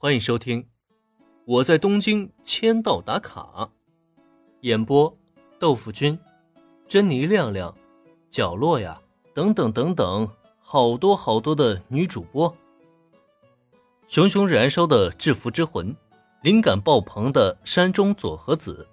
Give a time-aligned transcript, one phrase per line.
[0.00, 0.62] 欢迎收听
[1.44, 3.42] 《我在东京签到打卡》，
[4.60, 5.12] 演播：
[5.58, 6.16] 豆腐君、
[6.86, 7.76] 珍妮亮亮、
[8.30, 9.02] 角落呀，
[9.34, 10.30] 等等等等，
[10.60, 12.56] 好多好多的女主播。
[14.06, 15.96] 熊熊燃烧的制服之魂，
[16.42, 18.86] 灵感爆棚的山中佐和子。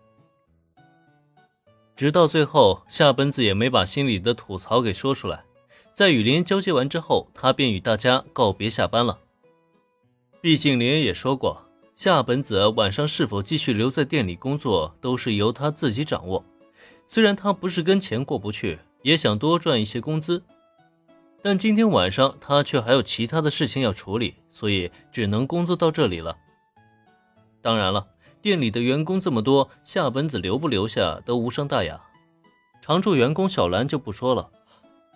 [1.96, 5.46] 直到最后，夏本子也没把心里的吐槽给说出来。
[5.94, 9.20] 在与林交接完之后，他便与大家告别下班了。
[10.46, 11.60] 毕竟林也说过，
[11.96, 16.46] 夏本子晚上是否继续留在店里工作，都是由他自己掌握。
[17.08, 20.44] 虽然他不是跟钱过不去，也想多赚一些工资，
[21.42, 26.38] 但今天晚上他却还有其他的事情要处理，所以只能工作到这里了。
[27.60, 28.06] 当然了，
[28.40, 32.00] 店里的员工这么多，夏本子留不留下都无伤大雅。
[32.84, 34.52] 常驻员工小兰就不说了，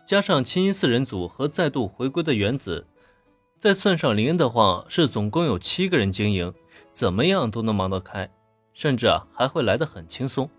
[0.04, 2.88] 加上青音四人组和再度回归的原子。
[3.60, 6.54] 再算上林恩的话，是总共有七个人经营，
[6.94, 8.32] 怎么样都能忙得开，
[8.74, 10.50] 甚至啊还会来得很轻松。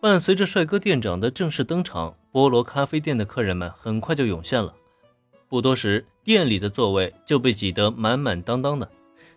[0.00, 4.74] 伴随着帅哥店长的正式登场，菠萝咖啡店的客人们很快就涌现了。
[5.48, 8.90] 不多时，店里的座位就被挤得满满当当的。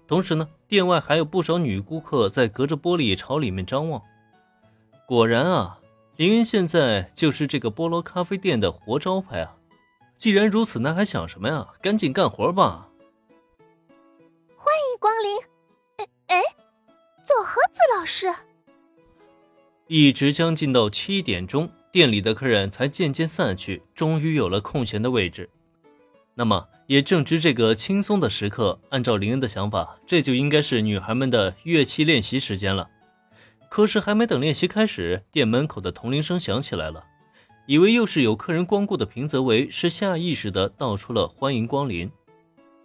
[0.08, 4.02] 同时呢，店外还有不少女顾客在隔着玻璃朝里面张望。
[5.06, 5.80] 果然啊，
[6.16, 9.58] 林恩现在就是这个菠萝咖啡店的活招牌啊！
[10.18, 11.68] 既然如此，那还想什么呀？
[11.82, 12.90] 赶紧干活吧！
[14.56, 15.38] 欢迎光临。
[15.98, 16.42] 哎哎，
[17.24, 18.34] 左和子老师。
[19.88, 25.50] 一直将近到七点钟，店里的客人才渐渐散去，终于有了空闲的位置。
[26.34, 32.90] 那么，也正值这个轻松的时刻，按照林恩的想法，这就应该是女孩们的乐器练习时间了。
[33.70, 37.06] 可是，还没等练习开始，店门口的铜铃声响起来了。
[37.68, 42.12] 以为又是有客人光顾的平泽唯，是下意识的道出了欢迎光临。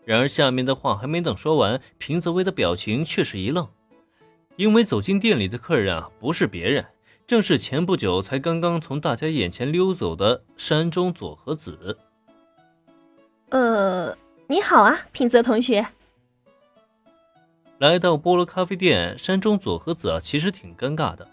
[0.04, 3.68] 然而下面的话还没等说完，平泽唯的表情却是一愣，
[4.56, 6.84] 因为走进店里的客人啊，不是别人，
[7.26, 11.98] 正是前不久才刚刚从大家眼前溜走的山中佐和子。
[13.50, 14.16] 呃，
[14.46, 15.86] 你好啊，平泽同学。
[17.78, 21.28] 来到菠萝咖啡店，山中佐和子啊，其实挺尴尬的。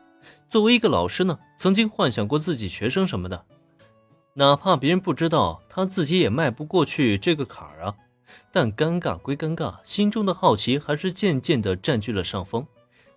[0.50, 3.46] 作为一个老师呢，曾经幻想过自己学生什么的，
[4.34, 7.96] 哪怕别人不知道，他自己也迈不过去这个坎儿啊。
[8.52, 12.66] 但尴尬归尴尬，心中的好奇还是渐渐的占据了上风。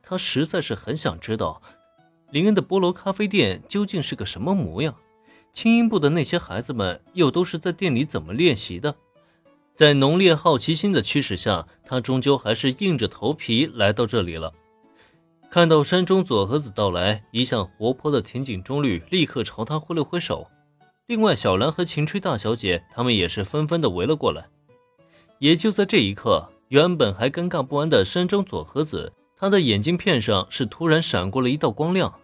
[0.02, 1.60] 他实在是很想知道，
[2.30, 4.94] 林恩的菠萝咖啡店究竟是个什么模样，
[5.52, 8.94] 轻音部的那些孩子们又都是在店里怎么练习的。
[9.74, 14.52] 在浓烈好奇心的驱使下，他终究还是硬着头皮来到这里了。
[15.50, 20.46] 看到山中佐和子到来，一向活泼的田井中律立刻朝他挥了挥手。
[21.08, 24.46] 另外，小兰和晴吹大小姐他们也是纷纷的围了过来。
[25.40, 32.14] 也就在这一刻，原本还尴尬不安的山中佐和子，他的眼镜片上是突然闪过了一道光亮。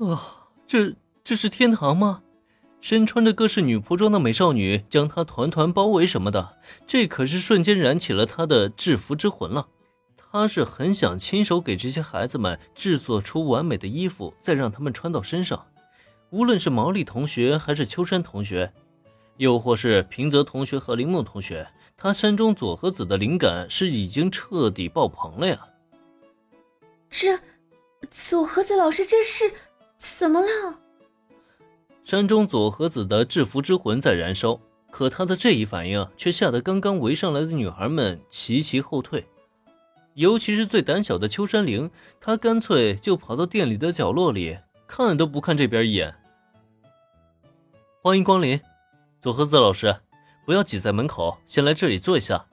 [0.00, 0.92] 啊，这
[1.24, 2.20] 这是天堂吗？
[2.82, 9.68] 身穿着各式女仆装的美少女将他团团包围什么的，这可是瞬间燃起了他的制服之魂了。
[10.32, 15.66] 他是很想亲手给这些孩子们制作出完美的衣服，再让他们穿到身上。
[16.30, 18.72] 无论是毛利同学，还是秋山同学，
[19.38, 25.58] 又或是平泽同学和铃木同学，他山中佐和子的灵感是已经彻底爆棚了呀！
[27.10, 27.36] 这，
[28.08, 29.52] 佐和子老师这是
[29.98, 30.78] 怎么了？
[32.04, 34.60] 山中佐和子的制服之魂在燃烧，
[34.92, 39.26] 可他的这一反应却吓得刚刚围上来的女孩们齐齐后退。
[40.20, 46.14] 尤其是最胆小的秋山玲，她干脆就跑到店里的角落里，看都不看这边一眼。
[48.02, 48.60] 欢迎光临，
[49.18, 49.96] 佐和子老师，
[50.44, 52.44] 不要挤在门口，先来这里坐一下。